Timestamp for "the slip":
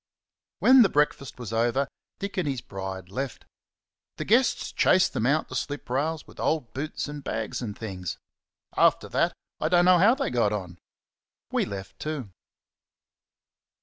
5.47-5.87